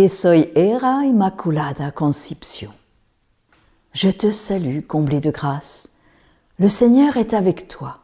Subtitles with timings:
[0.00, 1.92] que soy era immaculada.
[3.92, 5.90] Je te salue, comblée de grâce.
[6.58, 7.98] Le Seigneur est avec toi.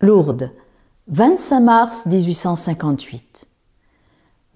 [0.00, 0.50] Lourdes,
[1.06, 3.46] 25 mars 1858.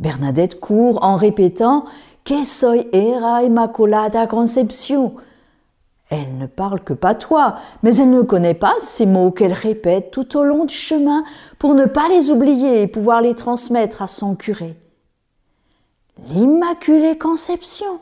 [0.01, 1.85] Bernadette court en répétant
[2.25, 5.15] Que soy era immaculada conception.
[6.09, 7.55] Elle ne parle que patois,
[7.85, 11.23] mais elle ne connaît pas ces mots qu'elle répète tout au long du chemin
[11.61, 14.77] pour ne pas les oublier et pouvoir les transmettre à son curé.
[16.29, 18.01] L'Immaculée Conception.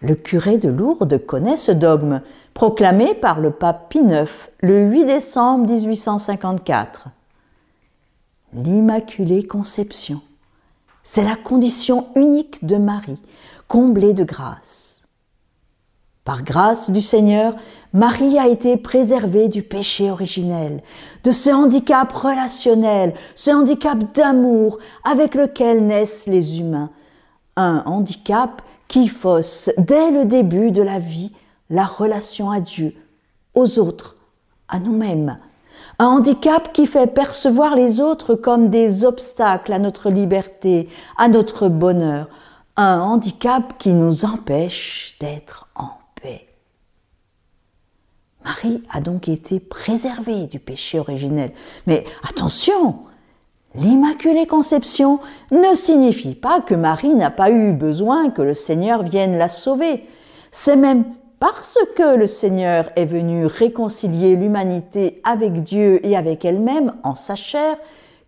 [0.00, 2.22] Le curé de Lourdes connaît ce dogme,
[2.54, 4.28] proclamé par le pape Pie IX
[4.60, 7.08] le 8 décembre 1854.
[8.54, 10.22] L'Immaculée Conception,
[11.02, 13.20] c'est la condition unique de Marie,
[13.68, 14.97] comblée de grâce.
[16.28, 17.54] Par grâce du Seigneur,
[17.94, 20.82] Marie a été préservée du péché originel,
[21.24, 26.90] de ce handicap relationnel, ce handicap d'amour avec lequel naissent les humains.
[27.56, 31.32] Un handicap qui fausse dès le début de la vie
[31.70, 32.94] la relation à Dieu,
[33.54, 34.16] aux autres,
[34.68, 35.38] à nous-mêmes.
[35.98, 41.68] Un handicap qui fait percevoir les autres comme des obstacles à notre liberté, à notre
[41.70, 42.28] bonheur.
[42.76, 45.97] Un handicap qui nous empêche d'être en.
[48.48, 51.52] Marie a donc été préservée du péché originel.
[51.86, 53.00] Mais attention,
[53.74, 59.36] L'Immaculée Conception ne signifie pas que Marie n'a pas eu besoin que le Seigneur vienne
[59.36, 60.06] la sauver.
[60.50, 61.04] C'est même
[61.38, 67.34] parce que le Seigneur est venu réconcilier l'humanité avec Dieu et avec elle-même en sa
[67.34, 67.76] chair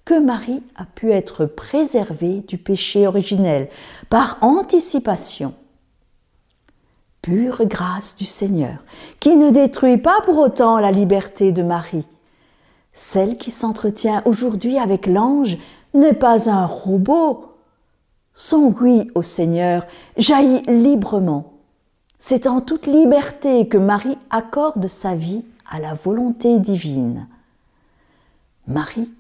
[0.04, 3.68] que Marie a pu être préservée du péché originel
[4.10, 5.54] par anticipation.
[7.22, 8.78] Pure grâce du Seigneur,
[9.20, 12.06] qui ne détruit pas pour autant la liberté de Marie.
[12.92, 15.58] Celle qui s'entretient aujourd'hui avec l'ange
[15.92, 17.56] n'est pas un robot.
[18.32, 19.86] Son oui au Seigneur
[20.16, 21.52] jaillit librement.
[22.18, 27.28] C'est en toute liberté que Marie accorde sa vie à la volonté divine.
[28.66, 29.10] Marie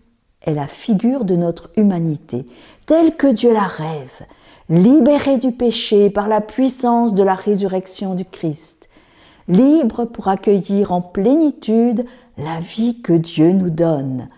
[0.42, 2.46] est la figure de notre humanité,
[2.86, 4.26] telle que Dieu la rêve,
[4.70, 8.88] libérée du péché par la puissance de la résurrection du Christ,
[9.48, 12.06] libre pour accueillir en plénitude
[12.38, 14.28] la vie que Dieu nous donne,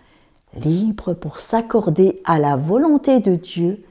[0.55, 3.85] libre pour s'accorder à la volonté de Dieu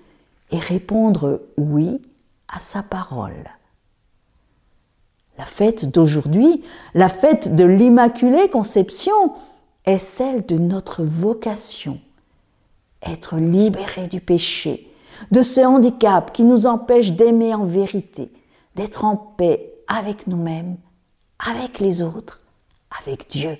[0.51, 2.01] et répondre oui
[2.53, 3.45] à sa parole.
[5.37, 6.63] La fête d'aujourd'hui,
[6.93, 9.33] la fête de l'Immaculée Conception,
[9.85, 11.99] est celle de notre vocation,
[13.01, 14.90] être libéré du péché,
[15.29, 18.31] de ce handicap qui nous empêche d'aimer en vérité,
[18.75, 20.77] d'être en paix avec nous-mêmes,
[21.39, 22.41] avec les autres,
[22.99, 23.57] avec Dieu.